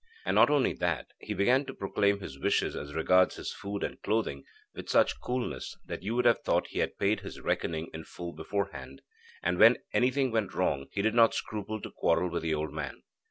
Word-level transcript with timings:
And 0.25 0.33
not 0.33 0.49
only 0.49 0.73
that. 0.73 1.11
He 1.19 1.35
began 1.35 1.63
to 1.67 1.75
proclaim 1.75 2.21
his 2.21 2.39
wishes 2.39 2.75
as 2.75 2.95
regards 2.95 3.35
his 3.35 3.53
food 3.53 3.83
and 3.83 4.01
clothing 4.01 4.45
with 4.73 4.89
such 4.89 5.21
coolness 5.21 5.77
that 5.85 6.01
you 6.01 6.15
would 6.15 6.25
have 6.25 6.41
thought 6.41 6.69
he 6.69 6.79
had 6.79 6.97
paid 6.97 7.19
his 7.19 7.39
reckoning 7.39 7.87
in 7.93 8.03
full 8.05 8.33
beforehand; 8.33 9.03
and, 9.43 9.59
when 9.59 9.77
anything 9.93 10.31
went 10.31 10.55
wrong, 10.55 10.87
he 10.91 11.03
did 11.03 11.13
not 11.13 11.35
scruple 11.35 11.79
to 11.81 11.91
quarrel 11.91 12.31
with 12.31 12.41
the 12.41 12.55
old 12.55 12.73
man. 12.73 13.03